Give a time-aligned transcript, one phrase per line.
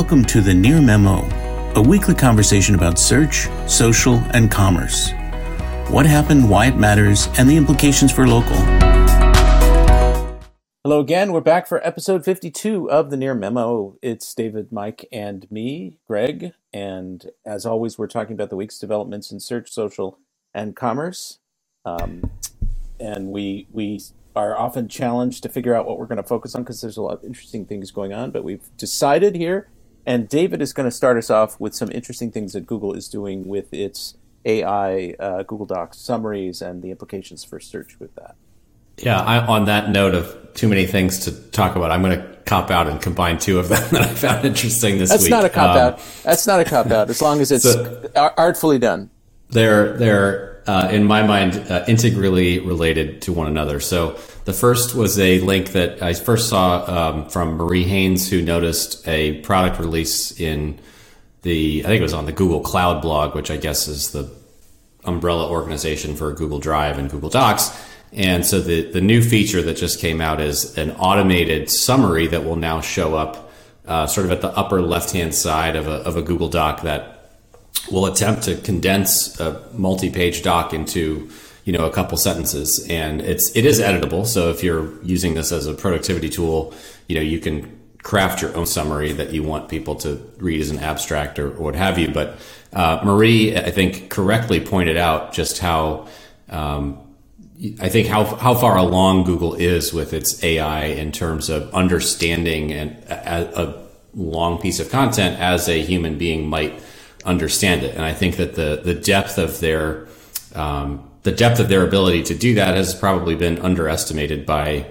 [0.00, 1.28] Welcome to the Near Memo,
[1.74, 5.10] a weekly conversation about search, social, and commerce.
[5.90, 8.56] What happened, why it matters, and the implications for local.
[10.82, 11.32] Hello again.
[11.32, 13.98] We're back for episode 52 of the Near Memo.
[14.00, 16.54] It's David, Mike, and me, Greg.
[16.72, 20.18] And as always, we're talking about the week's developments in search, social,
[20.54, 21.40] and commerce.
[21.84, 22.30] Um,
[22.98, 24.00] and we we
[24.34, 27.02] are often challenged to figure out what we're going to focus on because there's a
[27.02, 28.30] lot of interesting things going on.
[28.30, 29.68] But we've decided here,
[30.06, 33.08] and David is going to start us off with some interesting things that Google is
[33.08, 34.14] doing with its
[34.44, 38.34] AI uh, Google Docs summaries and the implications for search with that.
[38.98, 42.26] Yeah, I, on that note of too many things to talk about, I'm going to
[42.44, 45.30] cop out and combine two of them that I found interesting this That's week.
[45.30, 46.00] not a cop Um, out.
[46.22, 47.08] That's not a cop out.
[47.10, 49.10] As long as it's So- artfully done.
[49.50, 53.80] they're they're uh, in my mind uh, integrally related to one another.
[53.80, 58.40] So the first was a link that I first saw um, from Marie Haynes, who
[58.40, 60.78] noticed a product release in
[61.42, 64.30] the I think it was on the Google Cloud blog, which I guess is the
[65.04, 67.76] umbrella organization for Google Drive and Google Docs.
[68.12, 72.44] And so the, the new feature that just came out is an automated summary that
[72.44, 73.50] will now show up
[73.86, 76.82] uh, sort of at the upper left hand side of a, of a Google Doc
[76.82, 77.19] that
[77.90, 81.30] will attempt to condense a multi-page doc into
[81.64, 82.86] you know a couple sentences.
[82.88, 84.26] And it's it is editable.
[84.26, 86.74] So if you're using this as a productivity tool
[87.08, 90.70] you know you can craft your own summary that you want people to read as
[90.70, 92.08] an abstract or, or what have you.
[92.08, 92.38] But
[92.72, 96.06] uh, marie i think correctly pointed out just how
[96.50, 96.98] um,
[97.78, 102.72] I think how how far along Google is with its AI in terms of understanding
[102.72, 106.80] and a, a long piece of content as a human being might
[107.24, 110.06] understand it, and I think that the the depth of their
[110.54, 114.86] um, the depth of their ability to do that has probably been underestimated by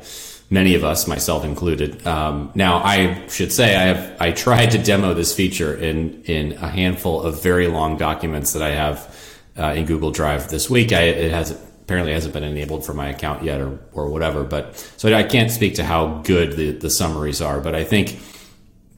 [0.50, 2.05] many of us, myself included.
[2.05, 6.53] Um, now, I should say I have I tried to demo this feature in in
[6.53, 9.16] a handful of very long documents that I have
[9.57, 10.91] uh, in Google Drive this week.
[10.91, 14.44] I, it has apparently hasn't been enabled for my account yet, or or whatever.
[14.44, 17.59] But so I can't speak to how good the the summaries are.
[17.59, 18.19] But I think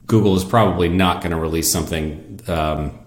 [0.06, 2.98] Google is probably not going to release something um,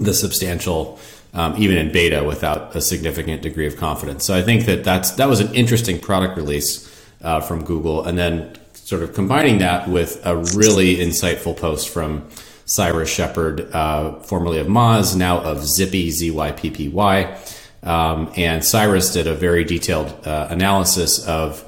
[0.00, 0.98] this substantial.
[1.34, 5.10] Um, even in beta, without a significant degree of confidence, so I think that that's
[5.12, 6.88] that was an interesting product release
[7.22, 12.26] uh, from Google, and then sort of combining that with a really insightful post from
[12.64, 17.38] Cyrus Shepard, uh, formerly of Moz, now of Zyppy, Z Y P P Y.
[17.82, 21.62] Um, and Cyrus did a very detailed uh, analysis of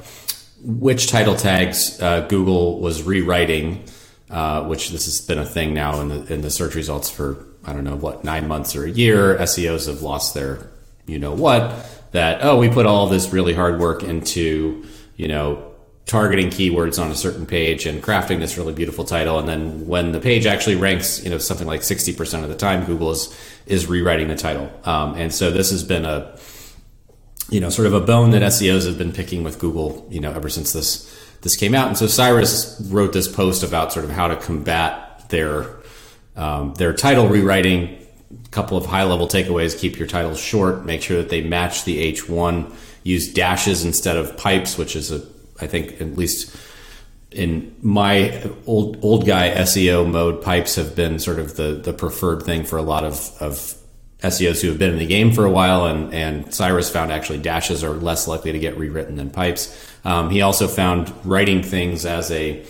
[0.62, 3.84] which title tags uh, Google was rewriting,
[4.30, 7.46] uh, which this has been a thing now in the, in the search results for,
[7.64, 9.36] I don't know, what, nine months or a year.
[9.38, 10.70] SEOs have lost their
[11.06, 11.74] you know what,
[12.12, 14.84] that, oh, we put all this really hard work into,
[15.16, 15.66] you know,
[16.06, 20.10] targeting keywords on a certain page and crafting this really beautiful title and then when
[20.10, 23.32] the page actually ranks you know something like 60% of the time google is
[23.66, 26.36] is rewriting the title um, and so this has been a
[27.48, 30.32] you know sort of a bone that seos have been picking with google you know
[30.32, 34.10] ever since this this came out and so cyrus wrote this post about sort of
[34.10, 35.79] how to combat their
[36.36, 37.98] um, their title rewriting
[38.44, 41.84] a couple of high level takeaways keep your titles short make sure that they match
[41.84, 45.22] the h1 use dashes instead of pipes which is a
[45.60, 46.56] I think at least
[47.30, 52.42] in my old old guy SEO mode, pipes have been sort of the the preferred
[52.42, 53.74] thing for a lot of, of
[54.20, 57.38] SEOs who have been in the game for a while, and and Cyrus found actually
[57.38, 59.76] dashes are less likely to get rewritten than pipes.
[60.04, 62.64] Um, he also found writing things as a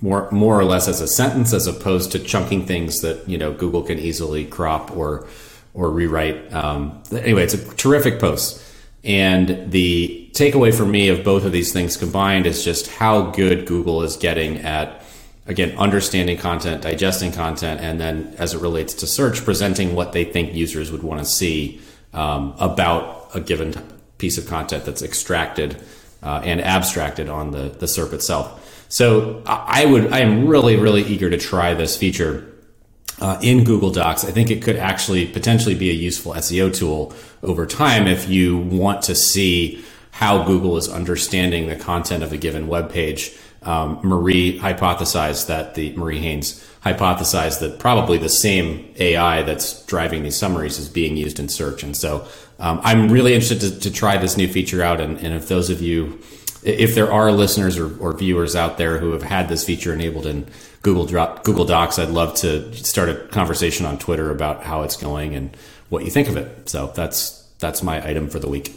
[0.00, 3.52] more more or less as a sentence as opposed to chunking things that you know
[3.52, 5.26] Google can easily crop or
[5.74, 6.52] or rewrite.
[6.52, 8.62] Um, anyway, it's a terrific post.
[9.04, 13.66] And the takeaway for me of both of these things combined is just how good
[13.66, 15.02] Google is getting at,
[15.46, 20.24] again, understanding content, digesting content, and then as it relates to search, presenting what they
[20.24, 21.80] think users would want to see
[22.12, 23.74] um, about a given
[24.18, 25.82] piece of content that's extracted
[26.22, 28.60] uh, and abstracted on the, the SERP itself.
[28.92, 32.46] So I would, I am really, really eager to try this feature
[33.22, 34.22] uh, in Google Docs.
[34.22, 38.58] I think it could actually potentially be a useful SEO tool over time if you
[38.58, 43.34] want to see how Google is understanding the content of a given web page.
[43.62, 50.22] Um, Marie hypothesized that the Marie Haynes hypothesized that probably the same AI that's driving
[50.22, 51.82] these summaries is being used in search.
[51.82, 52.26] And so
[52.58, 55.00] um, I'm really interested to, to, try this new feature out.
[55.00, 56.20] And, and if those of you
[56.62, 60.26] if there are listeners or, or, viewers out there who have had this feature enabled
[60.26, 60.46] in
[60.82, 65.34] Google Google Docs, I'd love to start a conversation on Twitter about how it's going
[65.34, 65.56] and
[65.88, 66.68] what you think of it.
[66.68, 68.74] So that's that's my item for the week.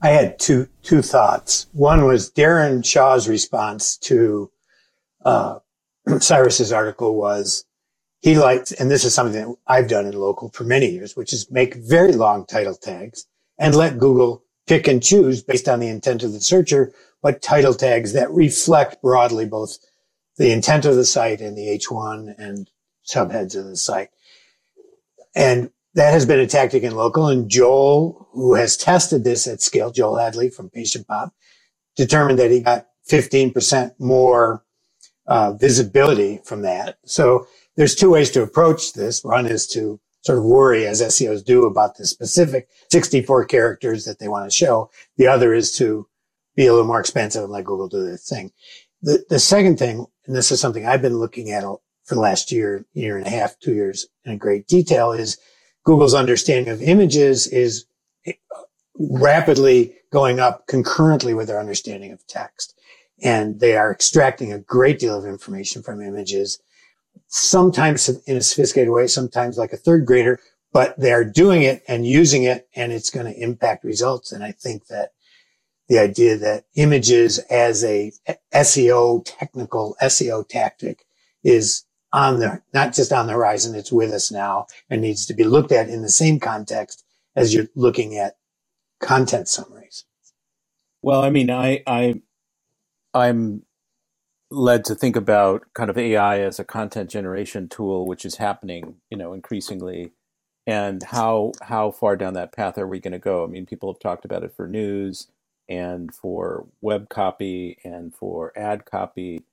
[0.00, 1.66] I had two two thoughts.
[1.72, 4.50] One was Darren Shaw's response to
[5.24, 5.58] uh,
[6.18, 7.64] Cyrus's article was
[8.20, 11.32] he liked, and this is something that I've done in local for many years, which
[11.32, 13.26] is make very long title tags
[13.58, 17.74] and let Google pick and choose based on the intent of the searcher, what title
[17.74, 19.78] tags that reflect broadly both
[20.36, 22.70] the intent of the site and the H1 and
[23.06, 24.10] subheads of the site.
[25.34, 27.28] And that has been a tactic in local.
[27.28, 31.30] And Joel, who has tested this at scale, Joel Headley from PatientPop,
[31.96, 34.64] determined that he got 15% more
[35.26, 36.98] uh, visibility from that.
[37.04, 39.22] So there's two ways to approach this.
[39.22, 44.18] One is to sort of worry as SEOs do about the specific 64 characters that
[44.18, 44.90] they want to show.
[45.16, 46.08] The other is to
[46.56, 48.52] be a little more expensive and let Google do their thing.
[49.02, 51.64] The, the second thing, and this is something I've been looking at
[52.04, 55.38] for the last year, year and a half, two years in great detail is
[55.84, 57.86] Google's understanding of images is
[58.26, 58.32] eh,
[58.98, 62.78] rapidly going up concurrently with their understanding of text.
[63.24, 66.60] And they are extracting a great deal of information from images,
[67.28, 70.38] sometimes in a sophisticated way, sometimes like a third grader,
[70.72, 74.32] but they're doing it and using it and it's going to impact results.
[74.32, 75.10] And I think that
[75.88, 78.12] the idea that images as a
[78.54, 81.04] SEO technical SEO tactic
[81.44, 85.34] is on the, not just on the horizon, it's with us now and needs to
[85.34, 87.04] be looked at in the same context
[87.34, 88.36] as you're looking at
[89.00, 90.04] content summaries.
[91.02, 92.20] Well, I mean, I, I,
[93.14, 93.62] I'm
[94.52, 98.96] led to think about kind of AI as a content generation tool, which is happening,
[99.10, 100.12] you know, increasingly,
[100.66, 103.44] and how how far down that path are we going to go?
[103.44, 105.28] I mean, people have talked about it for news
[105.68, 109.44] and for web copy and for ad copy.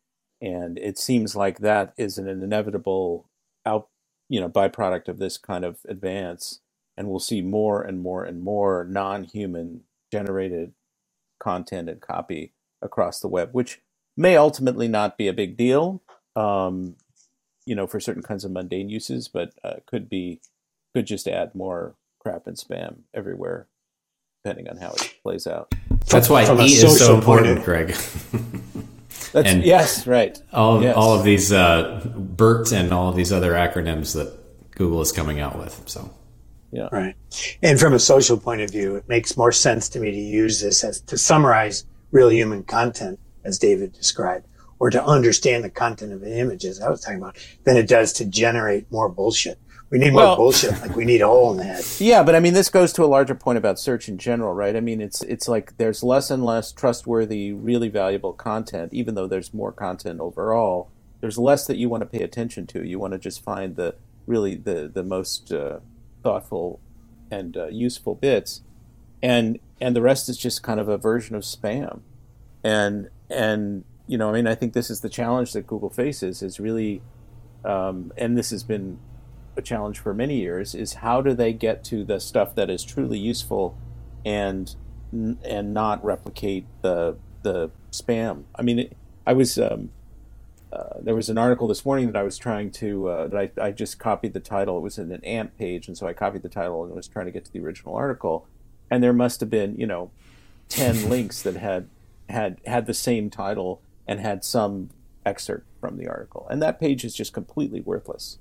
[0.42, 3.28] And it seems like that is an inevitable
[3.66, 3.90] out
[4.30, 6.62] you know byproduct of this kind of advance.
[6.98, 9.82] And we'll see more and more and more non-human
[10.14, 10.74] generated
[11.40, 13.82] content and copy across the web which
[14.20, 16.02] may ultimately not be a big deal
[16.36, 16.96] um,
[17.66, 20.42] you know for certain kinds of mundane uses but uh, could be
[20.94, 23.68] could just add more crap and spam everywhere
[24.44, 25.74] depending on how it plays out
[26.08, 27.96] that's why e is so important greg
[29.32, 30.42] That's, and yes, right.
[30.52, 30.96] All of, yes.
[30.96, 35.40] all of these uh, BERT and all of these other acronyms that Google is coming
[35.40, 35.84] out with.
[35.88, 36.12] So,
[36.72, 37.16] yeah, right.
[37.62, 40.62] And from a social point of view, it makes more sense to me to use
[40.62, 44.48] this as to summarize real human content, as David described,
[44.80, 48.14] or to understand the content of the images I was talking about, than it does
[48.14, 49.60] to generate more bullshit.
[49.90, 50.80] We need more well, bullshit.
[50.82, 51.84] Like we need a hole in the head.
[52.00, 54.76] Yeah, but I mean, this goes to a larger point about search in general, right?
[54.76, 59.28] I mean, it's it's like there's less and less trustworthy, really valuable content, even though
[59.28, 60.92] there's more content overall.
[61.22, 62.88] There's less that you want to pay attention to.
[62.88, 63.96] You want to just find the
[64.28, 65.80] really the the most uh,
[66.24, 66.80] thoughtful
[67.32, 68.62] and uh, useful bits,
[69.24, 72.02] and and the rest is just kind of a version of spam,
[72.64, 76.42] and and you know, I mean, I think this is the challenge that Google faces
[76.42, 77.04] is really,
[77.64, 78.98] um, and this has been
[79.56, 82.84] a challenge for many years is how do they get to the stuff that is
[82.84, 83.78] truly useful
[84.26, 84.76] and
[85.12, 88.44] and not replicate the the spam.
[88.56, 89.92] I mean, it, I was um,
[90.72, 93.68] uh, there was an article this morning that I was trying to uh, that I,
[93.68, 94.78] I just copied the title.
[94.78, 97.26] It was in an AMP page, and so I copied the title and was trying
[97.26, 98.48] to get to the original article.
[98.90, 100.12] And there must have been you know
[100.68, 101.88] ten links that had
[102.30, 104.90] had had the same title and had some
[105.26, 108.38] excerpt from the article, and that page is just completely worthless.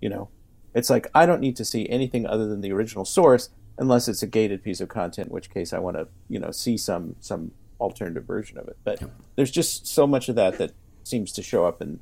[0.00, 0.28] You know,
[0.74, 4.22] it's like I don't need to see anything other than the original source unless it's
[4.22, 7.16] a gated piece of content, in which case I want to, you know, see some
[7.20, 8.76] some alternative version of it.
[8.84, 9.02] But
[9.36, 12.00] there's just so much of that that seems to show up in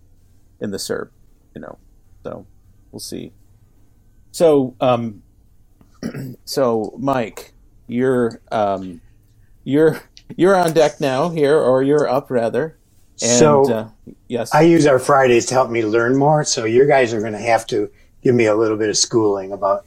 [0.60, 1.10] in the SERP,
[1.54, 1.78] you know.
[2.24, 2.46] So
[2.90, 3.32] we'll see.
[4.32, 5.22] So um
[6.44, 7.54] so Mike,
[7.86, 9.00] you're um
[9.64, 10.00] you're
[10.36, 12.76] you're on deck now here or you're up rather.
[13.20, 13.88] And, so uh,
[14.28, 16.44] yes, I use our Fridays to help me learn more.
[16.44, 17.90] So you guys are going to have to
[18.22, 19.86] give me a little bit of schooling about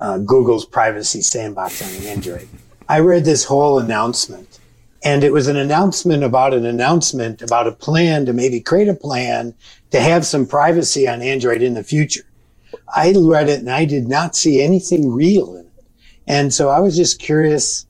[0.00, 2.48] uh, Google's privacy sandbox on Android.
[2.88, 4.60] I read this whole announcement,
[5.02, 8.94] and it was an announcement about an announcement about a plan to maybe create a
[8.94, 9.54] plan
[9.90, 12.24] to have some privacy on Android in the future.
[12.94, 15.84] I read it and I did not see anything real in it.
[16.26, 17.86] And so I was just curious.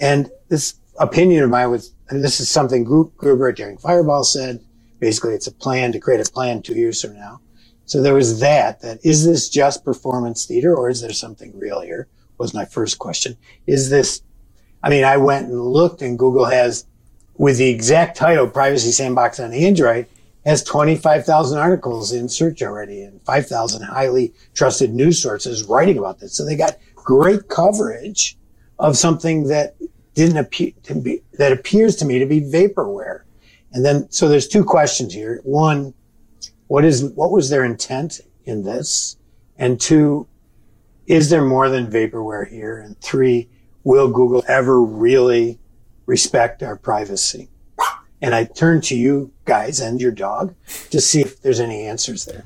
[0.00, 4.60] And this opinion of mine was, and this is something Gruber at Daring Fireball said.
[5.00, 7.40] Basically, it's a plan to create a plan two years from now.
[7.88, 11.80] So there was that, that is this just performance theater or is there something real
[11.80, 12.06] here?
[12.36, 13.36] Was my first question.
[13.66, 14.22] Is this,
[14.82, 16.84] I mean, I went and looked and Google has,
[17.36, 20.06] with the exact title, Privacy Sandbox on Android,
[20.44, 26.34] has 25,000 articles in search already and 5,000 highly trusted news sources writing about this.
[26.34, 28.36] So they got great coverage
[28.78, 29.76] of something that
[30.18, 33.22] didn't appear to be, that appears to me to be vaporware.
[33.72, 35.40] And then, so there's two questions here.
[35.44, 35.94] One,
[36.66, 39.16] what is what was their intent in this?
[39.58, 40.26] And two,
[41.06, 42.78] is there more than vaporware here?
[42.78, 43.48] And three,
[43.84, 45.60] will Google ever really
[46.06, 47.48] respect our privacy?
[48.20, 50.52] And I turn to you guys and your dog
[50.90, 52.44] to see if there's any answers there.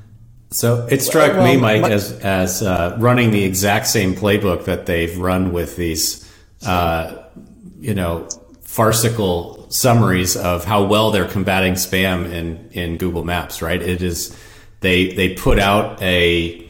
[0.51, 4.65] So it struck well, me, Mike, my, as as uh, running the exact same playbook
[4.65, 6.31] that they've run with these,
[6.67, 7.23] uh,
[7.83, 8.29] you know,
[8.61, 13.61] farcical summaries of how well they're combating spam in in Google Maps.
[13.61, 13.81] Right?
[13.81, 14.35] It is
[14.79, 16.65] they they put out a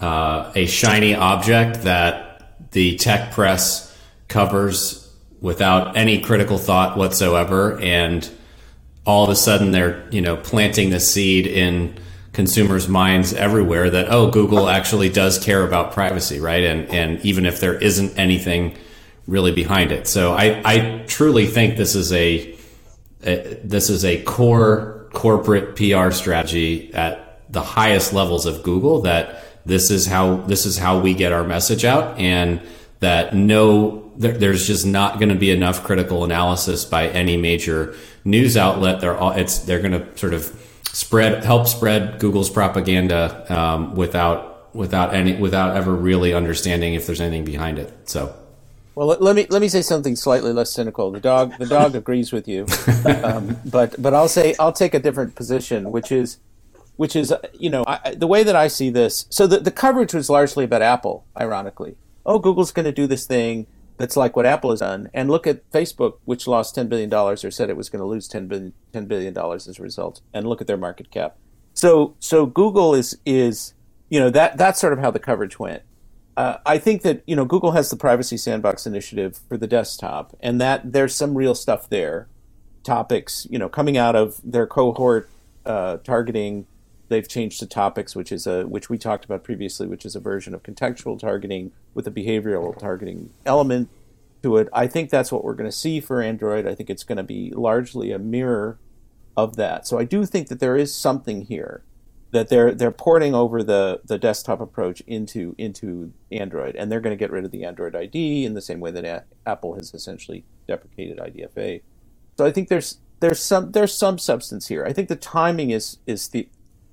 [0.00, 3.94] uh, a shiny object that the tech press
[4.28, 8.28] covers without any critical thought whatsoever, and
[9.04, 11.94] all of a sudden they're you know planting the seed in
[12.32, 16.64] consumers' minds everywhere that oh Google actually does care about privacy, right?
[16.64, 18.78] And and even if there isn't anything
[19.26, 22.56] really behind it, so I I truly think this is a,
[23.24, 29.44] a this is a core corporate PR strategy at the highest levels of Google that
[29.66, 32.60] this is how this is how we get our message out and
[33.00, 37.94] that no there, there's just not going to be enough critical analysis by any major
[38.24, 40.44] news outlet they're all it's they're going to sort of
[40.92, 47.20] spread help spread Google's propaganda um, without without any without ever really understanding if there's
[47.20, 48.08] anything behind it.
[48.08, 48.36] So.
[48.94, 51.10] Well, let, let me let me say something slightly less cynical.
[51.10, 52.66] The dog the dog agrees with you,
[53.24, 56.38] um, but but I'll say I'll take a different position, which is
[56.96, 59.26] which is you know I, the way that I see this.
[59.30, 61.96] So the the coverage was largely about Apple, ironically.
[62.24, 63.66] Oh, Google's going to do this thing
[64.02, 65.08] that's like what Apple has done.
[65.14, 68.28] And look at Facebook, which lost $10 billion or said it was going to lose
[68.28, 70.20] $10 billion, $10 billion as a result.
[70.34, 71.36] And look at their market cap.
[71.74, 73.74] So, so Google is, is,
[74.08, 75.82] you know, that, that's sort of how the coverage went.
[76.36, 80.34] Uh, I think that, you know, Google has the privacy sandbox initiative for the desktop
[80.40, 82.28] and that there's some real stuff there.
[82.84, 85.28] Topics, you know, coming out of their cohort
[85.64, 86.66] uh, targeting
[87.12, 90.20] they've changed to topics, which is a which we talked about previously, which is a
[90.20, 93.88] version of contextual targeting with a behavioral targeting element
[94.42, 94.68] to it.
[94.72, 96.66] I think that's what we're going to see for Android.
[96.66, 98.78] I think it's going to be largely a mirror
[99.36, 99.86] of that.
[99.86, 101.82] So I do think that there is something here
[102.32, 107.16] that they're they're porting over the the desktop approach into into Android, and they're going
[107.16, 109.94] to get rid of the Android ID in the same way that a- Apple has
[109.94, 111.82] essentially deprecated IDFA.
[112.38, 114.84] So I think there's there's some there's some substance here.
[114.84, 116.48] I think the timing is is the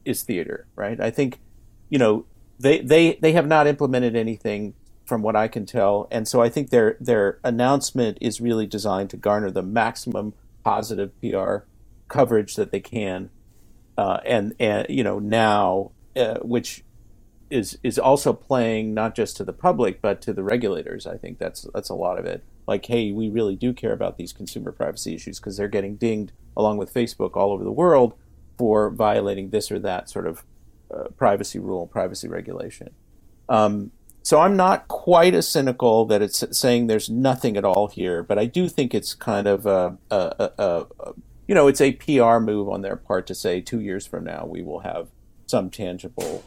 [0.06, 1.00] is theater, right?
[1.02, 1.42] I think,
[1.90, 2.28] you know,
[2.60, 6.50] they they they have not implemented anything from what I can tell, and so I
[6.50, 11.60] think their their announcement is really designed to garner the maximum positive PR
[12.10, 13.30] coverage that they can,
[14.00, 16.86] uh, and and you know now, uh, which
[17.50, 21.06] is is also playing not just to the public but to the regulators.
[21.06, 22.42] I think that's that's a lot of it.
[22.66, 26.32] Like, hey, we really do care about these consumer privacy issues because they're getting dinged
[26.56, 28.14] along with Facebook all over the world
[28.58, 30.46] for violating this or that sort of
[30.96, 32.92] uh, privacy rule, privacy regulation.
[33.50, 33.92] Um,
[34.24, 38.40] so I'm not quite as cynical that it's saying there's nothing at all here, but
[38.40, 41.14] I do think it's kind of a, a, a, a
[41.50, 44.46] you know, it's a PR move on their part to say two years from now
[44.46, 45.08] we will have
[45.48, 46.44] some tangible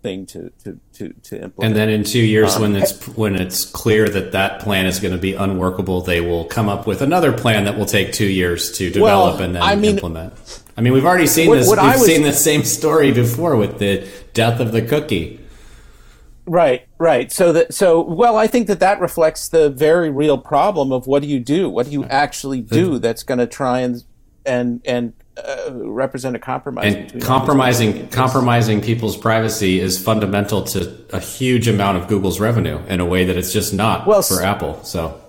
[0.00, 1.56] thing to to to, to implement.
[1.70, 5.00] And then in two years, um, when it's when it's clear that that plan is
[5.00, 8.28] going to be unworkable, they will come up with another plan that will take two
[8.28, 10.62] years to develop well, and then I mean, implement.
[10.76, 11.66] I mean, we've already seen what, this.
[11.66, 15.40] What we've was, seen the same story before with the death of the cookie.
[16.46, 17.32] Right, right.
[17.32, 21.22] So that so well, I think that that reflects the very real problem of what
[21.22, 21.68] do you do?
[21.68, 24.04] What do you actually do that's going to try and
[24.46, 26.94] and and uh, represent a compromise.
[26.94, 33.00] And compromising compromising people's privacy is fundamental to a huge amount of Google's revenue in
[33.00, 34.82] a way that it's just not well, for Apple.
[34.84, 35.20] So.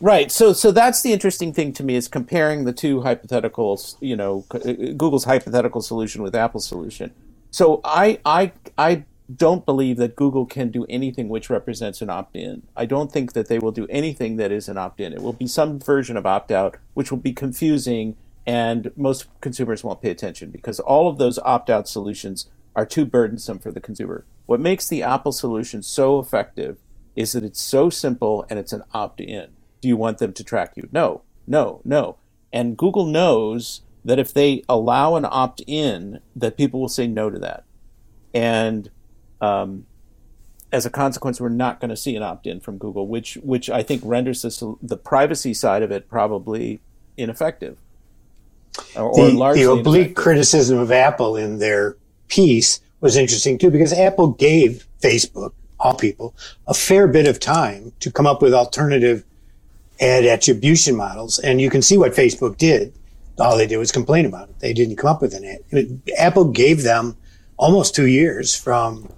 [0.00, 0.30] Right.
[0.30, 4.44] So so that's the interesting thing to me is comparing the two hypotheticals, you know,
[4.50, 4.58] uh,
[4.96, 7.12] Google's hypothetical solution with Apple's solution.
[7.50, 12.62] So I I I don't believe that Google can do anything which represents an opt-in.
[12.76, 15.12] I don't think that they will do anything that is an opt-in.
[15.12, 20.02] It will be some version of opt-out which will be confusing and most consumers won't
[20.02, 24.24] pay attention because all of those opt-out solutions are too burdensome for the consumer.
[24.46, 26.78] What makes the Apple solution so effective
[27.16, 29.48] is that it's so simple and it's an opt-in.
[29.80, 30.88] Do you want them to track you?
[30.92, 32.18] No, no, no.
[32.52, 37.38] And Google knows that if they allow an opt-in, that people will say no to
[37.40, 37.64] that.
[38.32, 38.90] And
[39.40, 39.86] um,
[40.70, 43.82] as a consequence, we're not going to see an opt-in from Google, which which I
[43.82, 46.80] think renders this, the privacy side of it probably
[47.16, 47.78] ineffective.
[48.96, 51.96] Or, the, the oblique criticism of Apple in their
[52.28, 56.34] piece was interesting too, because Apple gave Facebook, all people,
[56.66, 59.24] a fair bit of time to come up with alternative
[60.00, 61.38] ad attribution models.
[61.38, 62.92] And you can see what Facebook did.
[63.38, 64.58] all they did was complain about it.
[64.60, 66.00] They didn't come up with an ad.
[66.18, 67.16] Apple gave them
[67.56, 69.10] almost two years from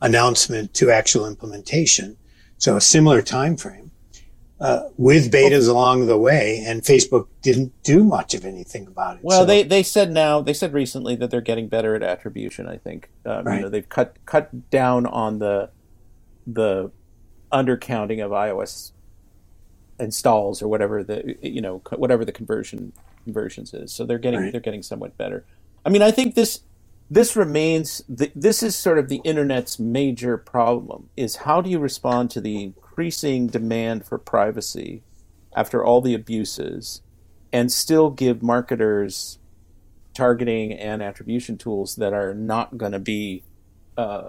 [0.00, 2.16] announcement to actual implementation.
[2.58, 3.81] So a similar time frame.
[4.62, 9.24] Uh, with betas along the way, and Facebook didn't do much of anything about it.
[9.24, 9.44] Well, so.
[9.44, 12.68] they, they said now they said recently that they're getting better at attribution.
[12.68, 13.56] I think um, right.
[13.56, 15.70] you know they've cut cut down on the
[16.46, 16.90] the
[17.52, 18.92] undercounting of iOS
[19.98, 22.92] installs or whatever the you know whatever the conversion
[23.24, 23.92] conversions is.
[23.92, 24.52] So they're getting right.
[24.52, 25.44] they're getting somewhat better.
[25.84, 26.60] I mean, I think this
[27.10, 31.78] this remains the, this is sort of the internet's major problem is how do you
[31.78, 35.02] respond to the increasing demand for privacy
[35.56, 37.00] after all the abuses
[37.50, 39.38] and still give marketers
[40.12, 43.42] targeting and attribution tools that are not going to be
[43.96, 44.28] uh,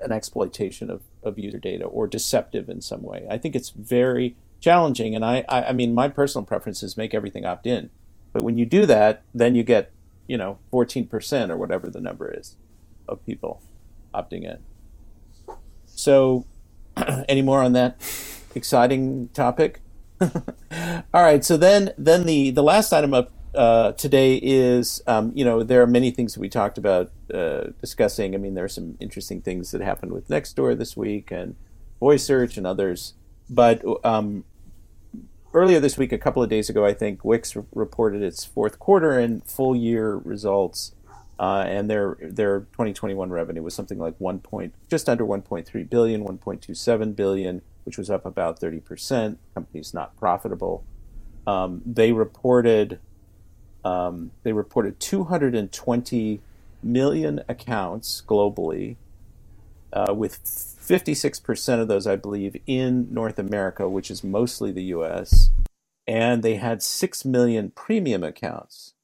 [0.00, 3.28] an exploitation of, of user data or deceptive in some way.
[3.30, 5.14] I think it's very challenging.
[5.14, 7.90] And I, I, I mean, my personal preference is make everything opt in.
[8.32, 9.92] But when you do that, then you get,
[10.26, 12.56] you know, 14% or whatever the number is
[13.06, 13.62] of people
[14.12, 14.58] opting in.
[15.86, 16.44] So
[17.28, 17.96] any more on that
[18.54, 19.80] exciting topic?
[20.20, 21.44] All right.
[21.44, 25.82] So then, then the the last item up uh, today is, um, you know, there
[25.82, 28.34] are many things that we talked about uh, discussing.
[28.34, 31.56] I mean, there are some interesting things that happened with Nextdoor this week and
[32.00, 33.14] Voice Search and others.
[33.50, 34.44] But um,
[35.52, 39.18] earlier this week, a couple of days ago, I think Wix reported its fourth quarter
[39.18, 40.94] and full year results
[41.42, 46.24] uh, and their their 2021 revenue was something like one point just under 1.3 billion,
[46.24, 49.38] 1.27 billion, which was up about 30 percent.
[49.52, 50.84] Company's not profitable.
[51.44, 53.00] Um, they reported
[53.84, 56.40] um, they reported 220
[56.80, 58.94] million accounts globally,
[59.92, 60.38] uh, with
[60.78, 65.50] 56 percent of those, I believe, in North America, which is mostly the U.S.
[66.06, 68.94] And they had six million premium accounts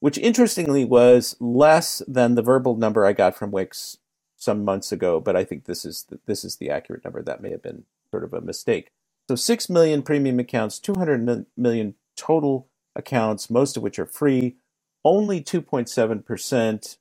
[0.00, 3.98] which interestingly was less than the verbal number I got from Wix
[4.36, 5.20] some months ago.
[5.20, 7.22] But I think this is the, this is the accurate number.
[7.22, 8.90] That may have been sort of a mistake.
[9.28, 14.56] So six million premium accounts, 200 million total accounts, most of which are free.
[15.04, 16.98] Only 2.7 percent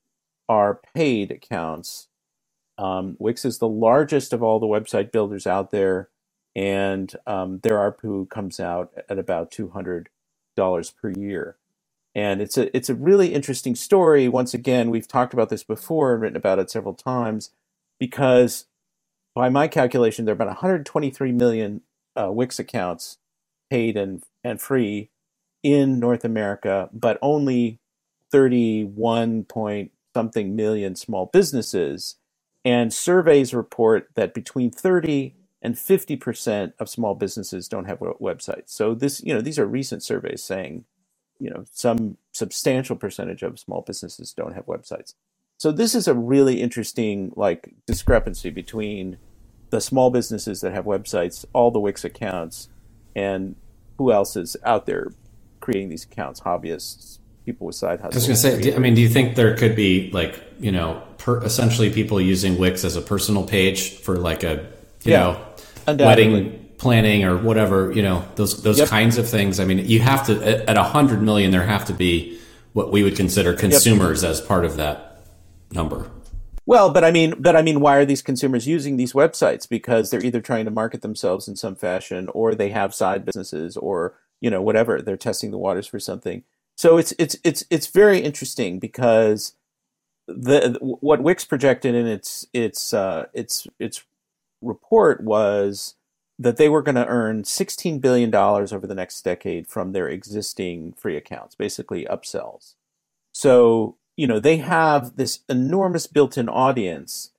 [0.47, 2.07] are paid accounts.
[2.77, 6.09] Um, Wix is the largest of all the website builders out there,
[6.55, 10.07] and um, their ARPU comes out at about $200
[10.57, 11.57] per year
[12.15, 14.27] and it's a it's a really interesting story.
[14.29, 17.51] Once again, we've talked about this before and written about it several times,
[17.99, 18.67] because
[19.35, 21.81] by my calculation, there are about 123 million
[22.15, 23.17] uh, Wix accounts
[23.69, 25.09] paid and and free
[25.61, 27.79] in North America, but only
[28.31, 32.15] 31 point something million small businesses.
[32.63, 38.69] And surveys report that between 30 and 50% of small businesses don't have websites.
[38.69, 40.85] So this, you know, these are recent surveys saying
[41.39, 45.13] you know some substantial percentage of small businesses don't have websites.
[45.57, 49.17] So this is a really interesting like discrepancy between
[49.69, 52.69] the small businesses that have websites all the wix accounts
[53.15, 53.55] and
[53.97, 55.11] who else is out there
[55.59, 58.27] creating these accounts hobbyists people with side hustles.
[58.27, 60.71] i was going to say i mean do you think there could be like you
[60.71, 64.55] know per, essentially people using wix as a personal page for like a
[65.03, 65.45] you yeah,
[65.87, 68.89] know wedding planning or whatever, you know, those those yep.
[68.89, 69.59] kinds of things.
[69.59, 72.39] I mean, you have to at a hundred million, there have to be
[72.73, 74.29] what we would consider consumers yep.
[74.29, 75.25] as part of that
[75.71, 76.11] number.
[76.67, 79.67] Well, but I mean, but I mean, why are these consumers using these websites?
[79.67, 83.75] Because they're either trying to market themselves in some fashion, or they have side businesses,
[83.77, 85.01] or you know, whatever.
[85.01, 86.43] They're testing the waters for something.
[86.77, 89.53] So it's it's it's it's very interesting because
[90.27, 94.03] the what Wix projected in its its uh, its its
[94.61, 95.95] report was
[96.37, 100.93] that they were going to earn $16 billion over the next decade from their existing
[100.93, 102.73] free accounts, basically upsells.
[103.31, 107.31] So, you know, they have this enormous built in audience.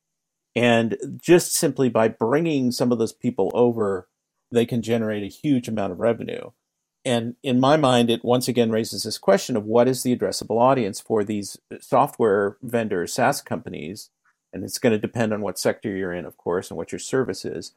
[0.55, 4.09] And just simply by bringing some of those people over,
[4.51, 6.51] they can generate a huge amount of revenue.
[7.05, 10.61] And in my mind, it once again raises this question of what is the addressable
[10.61, 14.11] audience for these software vendors, SaaS companies?
[14.53, 16.99] And it's going to depend on what sector you're in, of course, and what your
[16.99, 17.75] service is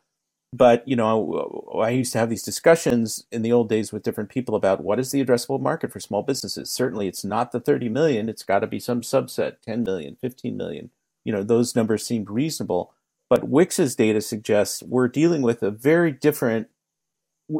[0.54, 4.30] but you know i used to have these discussions in the old days with different
[4.30, 6.72] people about what is the addressable market for small businesses.
[6.72, 8.30] Certainly it's not the 30 million.
[8.30, 10.90] It's got to be some subset 10 million 15 million.
[11.26, 12.94] You know those numbers seemed reasonable.
[13.30, 16.70] But wix's data suggests we're dealing with a very different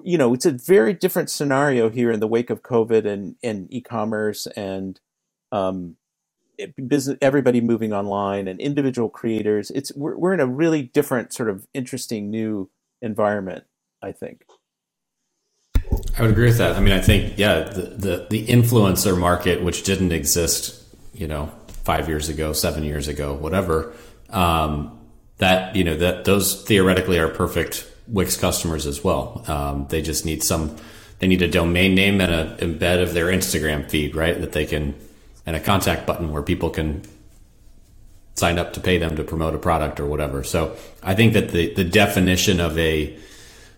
[0.04, 3.68] you know it's a very different scenario here in the wake of covid and and
[3.74, 5.00] e-commerce and
[5.52, 5.96] um,
[6.88, 9.72] business everybody moving online and individual creators.
[9.72, 12.70] It's we're, we're in a really different sort of interesting new
[13.02, 13.64] environment,
[14.02, 14.44] I think.
[16.18, 16.76] I would agree with that.
[16.76, 20.84] I mean, I think yeah, the, the the influencer market, which didn't exist,
[21.14, 23.94] you know, five years ago, seven years ago, whatever.
[24.30, 25.00] Um,
[25.38, 29.44] that you know that those theoretically are perfect Wix customers as well.
[29.48, 30.76] Um, they just need some.
[31.20, 34.40] They need a domain name and a embed of their Instagram feed, right?
[34.40, 34.96] That they can,
[35.46, 37.04] and a contact button where people can
[38.40, 40.44] sign up to pay them to promote a product or whatever.
[40.44, 43.18] So I think that the the definition of a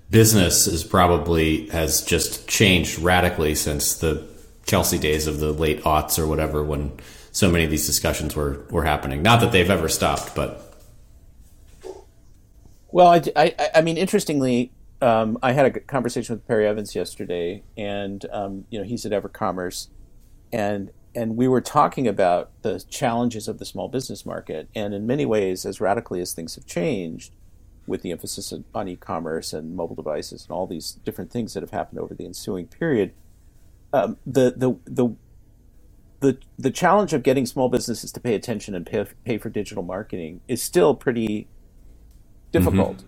[0.09, 4.27] business is probably has just changed radically since the
[4.65, 6.91] Kelsey days of the late aughts or whatever when
[7.31, 9.21] so many of these discussions were were happening.
[9.21, 10.67] Not that they've ever stopped, but
[12.91, 14.71] well, I, I, I mean, interestingly,
[15.01, 19.11] um, I had a conversation with Perry Evans yesterday, and um, you know he's at
[19.11, 19.87] EverCommerce,
[20.51, 25.05] and and we were talking about the challenges of the small business market, and in
[25.05, 27.33] many ways, as radically as things have changed,
[27.87, 31.71] with the emphasis on e-commerce and mobile devices and all these different things that have
[31.71, 33.13] happened over the ensuing period,
[33.93, 35.15] um, the the the
[36.21, 39.83] the the challenge of getting small businesses to pay attention and pay, pay for digital
[39.83, 41.47] marketing is still pretty
[42.51, 42.97] difficult.
[42.97, 43.07] Mm-hmm.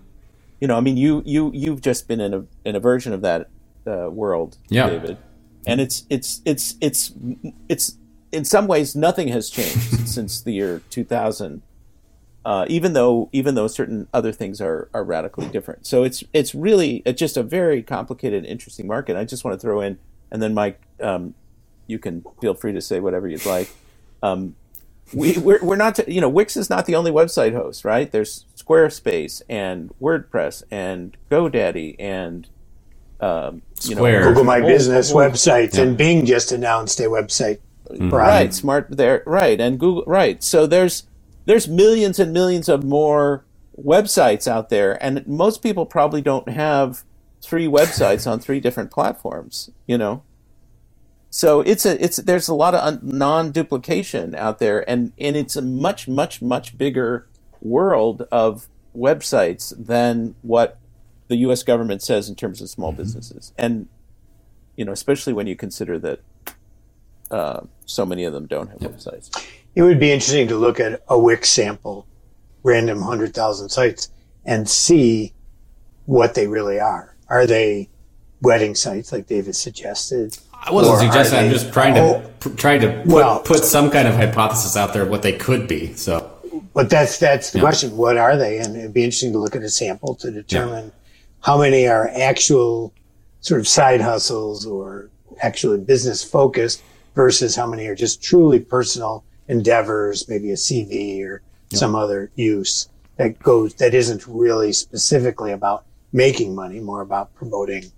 [0.60, 3.22] You know, I mean, you you you've just been in a in a version of
[3.22, 3.50] that
[3.86, 4.90] uh, world, yeah.
[4.90, 5.18] David,
[5.66, 7.14] and it's it's it's it's
[7.70, 7.98] it's
[8.32, 11.62] in some ways nothing has changed since the year 2000.
[12.46, 16.54] Uh, even though even though certain other things are are radically different, so it's it's
[16.54, 19.16] really it's just a very complicated, interesting market.
[19.16, 19.98] I just want to throw in,
[20.30, 21.36] and then Mike, um,
[21.88, 23.70] you can feel free to say whatever you'd like.
[24.22, 24.56] Um,
[25.14, 28.12] we we're, we're not to, you know Wix is not the only website host, right?
[28.12, 32.50] There's Squarespace and WordPress and GoDaddy and
[33.24, 35.84] um, you know, Google My Business websites yeah.
[35.84, 37.60] and Bing just announced a website.
[37.90, 38.10] Mm-hmm.
[38.10, 40.42] Right, smart there, right, and Google, right.
[40.44, 41.04] So there's
[41.46, 43.46] there's millions and millions of more
[43.82, 47.04] websites out there, and most people probably don't have
[47.42, 49.70] three websites on three different platforms.
[49.86, 50.24] You know,
[51.30, 55.56] so it's a it's there's a lot of non duplication out there, and and it's
[55.56, 57.28] a much much much bigger
[57.62, 60.78] world of websites than what
[61.34, 61.64] the U.S.
[61.64, 63.02] government says in terms of small mm-hmm.
[63.02, 63.88] businesses, and
[64.76, 66.20] you know, especially when you consider that
[67.32, 69.32] uh, so many of them don't have websites.
[69.74, 72.06] It would be interesting to look at a Wix sample,
[72.62, 74.12] random hundred thousand sites,
[74.46, 75.34] and see
[76.06, 77.16] what they really are.
[77.30, 77.90] Are they
[78.44, 80.38] wedding sites like David suggested?
[80.54, 81.40] I wasn't suggesting.
[81.40, 84.94] I'm just trying to oh, trying to put, well, put some kind of hypothesis out
[84.94, 85.94] there of what they could be.
[85.96, 86.34] So
[86.74, 87.64] but that's that's the yeah.
[87.64, 87.98] question.
[87.98, 88.58] What are they?
[88.58, 91.03] And it'd be interesting to look at a sample to determine yeah.
[91.44, 92.94] How many are actual
[93.42, 95.10] sort of side hustles or
[95.42, 96.82] actually business focused
[97.16, 101.78] versus how many are just truly personal endeavors, maybe a CV or yeah.
[101.78, 107.92] some other use that goes that isn't really specifically about making money, more about promoting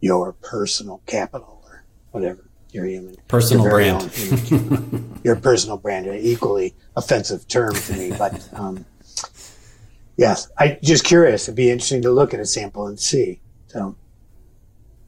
[0.00, 5.20] your personal capital or whatever your human personal your brand.
[5.24, 8.84] your personal brand, an equally offensive term to me, but um,
[10.18, 11.44] yes, I just curious.
[11.44, 13.40] It'd be interesting to look at a sample and see.
[13.68, 13.96] So,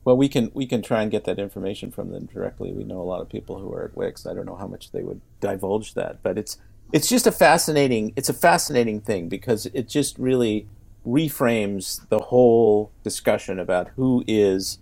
[0.05, 2.73] well, we can we can try and get that information from them directly.
[2.73, 4.27] We know a lot of people who are at Wix.
[4.27, 6.57] I don't know how much they would divulge that, but it's
[6.93, 10.67] it's just a fascinating it's a fascinating thing because it just really
[11.07, 14.79] reframes the whole discussion about who is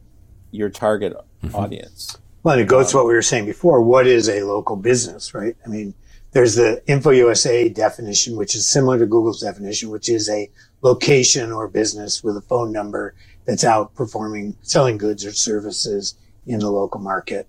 [0.50, 1.54] your target mm-hmm.
[1.54, 3.82] audience well, and it goes to what we were saying before.
[3.82, 5.56] What is a local business, right?
[5.66, 5.94] I mean,
[6.32, 10.50] there's the InfoUSA definition, which is similar to Google's definition, which is a
[10.82, 13.14] location or business with a phone number
[13.46, 16.14] that's out performing, selling goods or services
[16.46, 17.48] in the local market.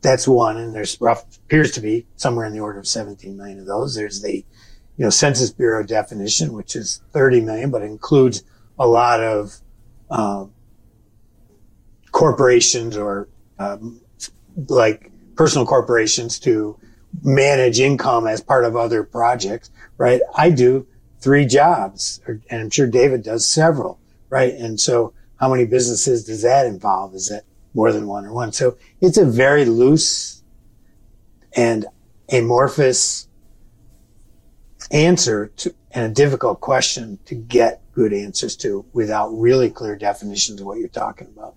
[0.00, 0.56] That's one.
[0.56, 3.94] And there's rough, appears to be somewhere in the order of 17 million of those.
[3.94, 8.42] There's the, you know, Census Bureau definition, which is 30 million, but includes
[8.78, 9.60] a lot of,
[10.10, 10.46] uh,
[12.10, 13.28] corporations or
[13.58, 14.00] um,
[14.68, 16.76] like personal corporations to
[17.22, 20.20] manage income as part of other projects, right?
[20.36, 20.86] I do
[21.20, 23.98] three jobs, and I'm sure David does several,
[24.30, 24.54] right?
[24.54, 27.14] And so how many businesses does that involve?
[27.14, 27.44] Is it
[27.74, 28.52] more than one or one?
[28.52, 30.42] So it's a very loose
[31.54, 31.86] and
[32.30, 33.28] amorphous
[34.90, 40.60] answer to, and a difficult question to get good answers to without really clear definitions
[40.60, 41.54] of what you're talking about.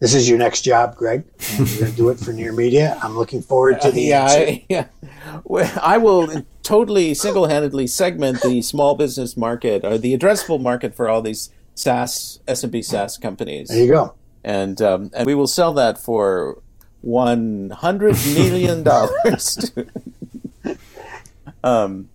[0.00, 1.24] This is your next job, Greg.
[1.58, 2.96] And you're going to do it for Near Media.
[3.02, 4.86] I'm looking forward to the uh, yeah, I, yeah.
[5.42, 11.08] Well, I will totally single-handedly segment the small business market or the addressable market for
[11.08, 13.68] all these SaaS SMB SaaS companies.
[13.68, 14.14] There you go.
[14.44, 16.62] And um, and we will sell that for
[17.00, 19.72] one hundred million dollars.
[21.64, 22.08] um,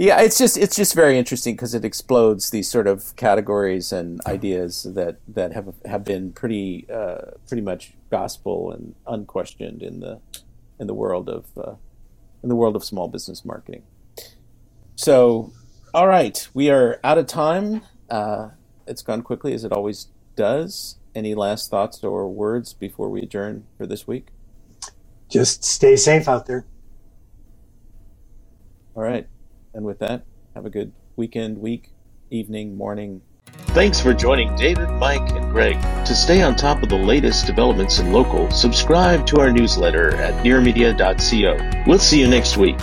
[0.00, 4.18] Yeah, it's just it's just very interesting because it explodes these sort of categories and
[4.26, 10.18] ideas that that have have been pretty uh, pretty much gospel and unquestioned in the
[10.78, 11.74] in the world of uh,
[12.42, 13.82] in the world of small business marketing.
[14.96, 15.52] So,
[15.92, 17.82] all right, we are out of time.
[18.08, 18.52] Uh,
[18.86, 20.96] it's gone quickly as it always does.
[21.14, 24.28] Any last thoughts or words before we adjourn for this week?
[25.28, 26.64] Just stay safe out there.
[28.94, 29.28] All right.
[29.74, 31.90] And with that, have a good weekend, week,
[32.30, 33.22] evening, morning.
[33.68, 35.80] Thanks for joining David, Mike, and Greg.
[36.06, 40.44] To stay on top of the latest developments in local, subscribe to our newsletter at
[40.44, 41.84] nearmedia.co.
[41.86, 42.80] We'll see you next week.